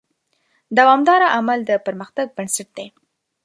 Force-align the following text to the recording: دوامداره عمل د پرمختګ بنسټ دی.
دوامداره 0.77 1.27
عمل 1.37 1.59
د 1.65 1.71
پرمختګ 1.85 2.27
بنسټ 2.35 2.67
دی. 2.77 2.87